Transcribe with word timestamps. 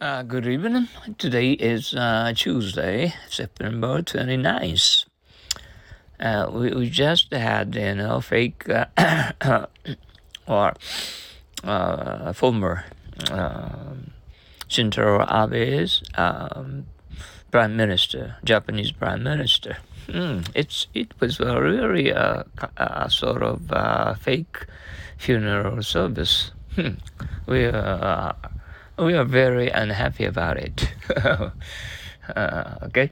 Uh, 0.00 0.22
good 0.22 0.46
evening. 0.46 0.88
Today 1.18 1.52
is 1.52 1.92
uh, 1.92 2.32
Tuesday, 2.34 3.12
September 3.28 4.00
29th. 4.00 5.04
Uh, 6.18 6.50
we, 6.50 6.70
we 6.72 6.88
just 6.88 7.30
had, 7.34 7.74
you 7.74 7.96
know, 7.96 8.18
fake 8.22 8.64
uh, 8.70 9.66
or 10.48 10.72
uh, 11.64 12.32
former 12.32 12.86
Shinzo 14.70 15.26
Abe's 15.28 16.02
um, 16.14 16.86
prime 17.50 17.76
minister, 17.76 18.36
Japanese 18.42 18.92
prime 18.92 19.22
minister. 19.22 19.76
Mm, 20.08 20.48
it's 20.54 20.86
it 20.94 21.12
was 21.20 21.40
a 21.40 21.60
really 21.60 22.08
a, 22.08 22.46
a 22.78 23.10
sort 23.10 23.42
of 23.42 23.70
uh, 23.70 24.14
fake 24.14 24.64
funeral 25.18 25.82
service. 25.82 26.52
Hmm. 26.74 26.94
We 27.46 27.66
uh, 27.66 28.32
we 29.00 29.14
are 29.14 29.24
very 29.24 29.68
unhappy 29.68 30.24
about 30.24 30.58
it. 30.58 30.92
uh, 31.16 31.50
okay, 32.82 33.10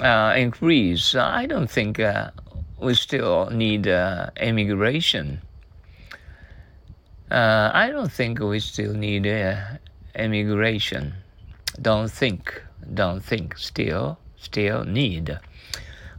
uh, 0.00 0.34
increase. 0.36 1.14
I 1.14 1.46
don't 1.46 1.70
think 1.70 1.98
uh, 1.98 2.30
we 2.80 2.94
still 2.94 3.50
need 3.50 3.88
uh, 3.88 4.30
immigration. 4.40 5.42
Uh, 7.30 7.70
I 7.74 7.90
don't 7.90 8.12
think 8.12 8.38
we 8.38 8.60
still 8.60 8.94
need 8.94 9.26
uh, 9.26 9.56
immigration. 10.14 11.14
Don't 11.82 12.10
think. 12.10 12.62
Don't 12.94 13.20
think. 13.20 13.58
Still, 13.58 14.18
still 14.36 14.84
need. 14.84 15.38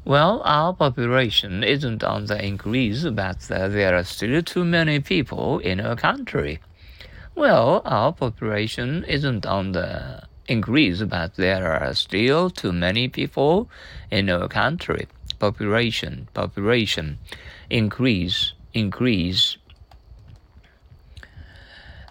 Well, 0.04 0.42
our 0.46 0.74
population 0.74 1.64
isn't 1.64 2.04
on 2.04 2.26
the 2.26 2.44
increase, 2.46 3.04
but 3.04 3.40
there 3.42 3.96
are 3.96 4.04
still 4.04 4.42
too 4.42 4.66
many 4.66 5.00
people 5.00 5.60
in 5.60 5.80
our 5.80 5.96
country. 5.96 6.60
Well, 7.38 7.84
our 7.86 8.14
population 8.14 9.04
isn't 9.04 9.46
on 9.46 9.74
the 9.74 10.24
increase, 10.48 11.04
but 11.04 11.36
there 11.36 11.72
are 11.72 11.94
still 11.94 12.50
too 12.50 12.74
many 12.74 13.10
people 13.10 13.70
in 14.10 14.28
our 14.28 14.48
country. 14.48 15.08
Population, 15.38 16.30
population, 16.34 17.20
increase, 17.70 18.54
increase. 18.74 19.58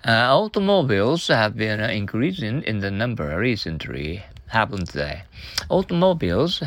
Uh, 0.07 0.13
automobiles 0.31 1.27
have 1.27 1.57
been 1.57 1.81
increasing 1.81 2.63
in 2.63 2.79
the 2.79 2.93
number 2.93 3.37
recently, 3.37 4.23
haven't 4.47 4.93
they? 4.93 5.25
Automobiles 5.69 6.63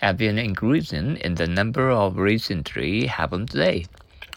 have 0.00 0.16
been 0.16 0.38
increasing 0.38 1.16
in 1.16 1.34
the 1.34 1.48
number 1.48 1.90
of 1.90 2.16
recently, 2.16 3.06
haven't 3.06 3.50
they? 3.50 3.86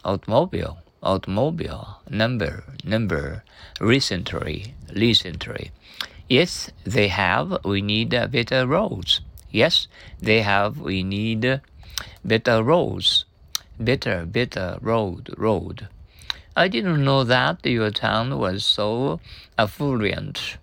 Automobile 0.04 0.80
automobile 1.02 2.00
number 2.10 2.64
number 2.84 3.44
recently 3.80 4.74
recently. 4.96 5.72
Yes 6.28 6.72
they 6.84 7.08
have 7.08 7.64
we 7.64 7.82
need 7.82 8.14
uh, 8.14 8.28
better 8.28 8.68
roads. 8.68 9.22
Yes 9.52 9.88
they 10.22 10.42
have 10.42 10.78
we 10.80 11.04
need 11.04 11.62
better 12.24 12.64
roads. 12.64 13.26
Better 13.80 14.26
better 14.26 14.78
road 14.82 15.34
road. 15.38 15.88
I 16.56 16.68
didn't 16.68 17.04
know 17.04 17.24
that 17.24 17.66
your 17.66 17.92
town 17.92 18.38
was 18.38 18.66
so 18.66 19.22
affluent. 19.58 20.58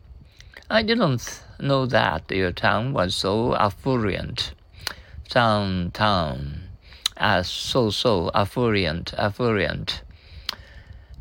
I 0.68 0.82
didn't 0.82 1.42
know 1.58 1.86
that 1.86 2.30
your 2.30 2.52
town 2.52 2.92
was 2.92 3.14
so 3.16 3.54
affluent. 3.54 4.52
Town 5.28 5.90
town. 5.92 6.68
As 7.16 7.48
so 7.48 7.88
so 7.88 8.30
affluent 8.34 9.14
affluent 9.16 10.02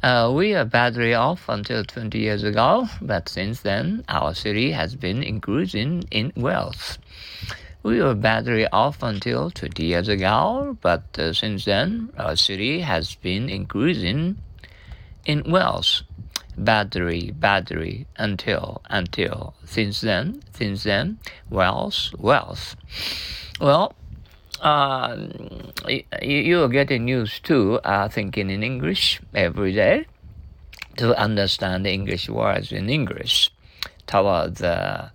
uh, 0.05 0.31
we 0.31 0.53
are 0.53 0.65
badly 0.65 1.15
off 1.15 1.49
until 1.49 1.83
20 1.83 2.19
years 2.19 2.43
ago, 2.43 2.87
but 3.01 3.27
since 3.27 3.61
then, 3.61 4.05
our 4.07 4.35
city 4.35 4.69
has 4.69 4.95
been 4.95 5.23
increasing 5.23 6.03
in 6.11 6.31
wealth. 6.35 6.99
We 7.81 7.99
were 8.03 8.13
badly 8.13 8.67
off 8.67 9.01
until 9.01 9.49
20 9.49 9.83
years 9.83 10.07
ago, 10.07 10.77
but 10.79 11.17
uh, 11.17 11.33
since 11.33 11.65
then, 11.65 12.13
our 12.19 12.35
city 12.35 12.81
has 12.81 13.15
been 13.15 13.49
increasing 13.49 14.37
in 15.25 15.41
wealth. 15.49 16.03
Badly, 16.55 17.31
badly, 17.31 18.05
until, 18.15 18.83
until, 18.91 19.55
since 19.65 20.01
then, 20.01 20.43
since 20.53 20.83
then, 20.83 21.17
wealth, 21.49 22.11
wealth. 22.19 22.75
Well, 23.59 23.95
uh, 24.61 25.17
you, 26.21 26.63
are 26.63 26.69
getting 26.69 27.07
used 27.07 27.43
to 27.45 27.79
uh, 27.83 28.07
thinking 28.09 28.49
in 28.49 28.63
English 28.63 29.21
every 29.33 29.73
day 29.73 30.05
to 30.97 31.17
understand 31.19 31.85
English 31.85 32.29
words 32.29 32.71
in 32.71 32.89
English 32.89 33.51
towards 34.07 34.61
uh, 34.61 35.09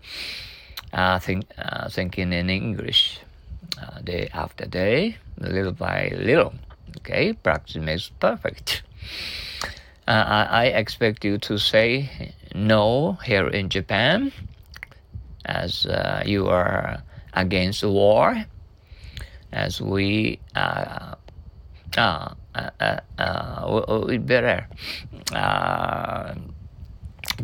uh, 0.92 1.18
think, 1.18 1.46
uh, 1.58 1.88
thinking 1.88 2.32
in 2.32 2.50
English 2.50 3.20
uh, 3.80 4.00
day 4.00 4.28
after 4.32 4.66
day, 4.66 5.16
little 5.38 5.72
by 5.72 6.12
little. 6.16 6.52
Okay, 6.98 7.32
practice 7.32 7.76
makes 7.76 8.10
perfect. 8.20 8.82
Uh, 10.08 10.24
I, 10.26 10.44
I 10.44 10.64
expect 10.66 11.24
you 11.24 11.38
to 11.38 11.58
say 11.58 12.34
no 12.54 13.18
here 13.24 13.46
in 13.46 13.68
Japan 13.68 14.32
as 15.44 15.86
uh, 15.86 16.22
you 16.26 16.48
are 16.48 17.02
against 17.32 17.84
war 17.84 18.44
as 19.52 19.80
we 19.80 20.40
uh, 20.54 21.14
uh, 21.96 22.34
uh, 22.54 23.00
uh, 23.18 24.04
we 24.06 24.18
better 24.18 24.66
uh, 25.34 26.34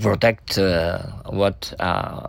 protect 0.01 0.59
uh, 0.59 0.99
what 1.31 1.73
uh, 1.81 2.29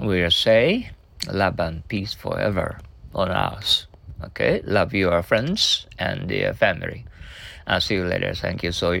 we 0.00 0.28
say, 0.30 0.90
love 1.30 1.58
and 1.60 1.86
peace 1.88 2.14
forever 2.14 2.78
on 3.14 3.30
us. 3.30 3.86
Okay, 4.24 4.60
love 4.64 4.94
your 4.94 5.22
friends 5.22 5.86
and 5.98 6.30
your 6.30 6.54
family. 6.54 7.04
I'll 7.66 7.80
see 7.80 7.94
you 7.96 8.04
later. 8.04 8.34
Thank 8.34 8.62
you. 8.62 8.72
So, 8.72 9.00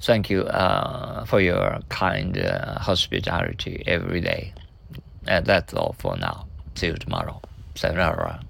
thank 0.00 0.28
you 0.30 0.42
uh, 0.42 1.24
for 1.24 1.40
your 1.40 1.80
kind 1.88 2.36
uh, 2.38 2.78
hospitality 2.78 3.82
every 3.86 4.20
day. 4.20 4.52
And 5.26 5.46
that's 5.46 5.72
all 5.72 5.96
for 5.98 6.16
now. 6.16 6.46
See 6.74 6.88
you 6.88 6.94
tomorrow. 6.94 7.40
Sayonara. 7.74 8.44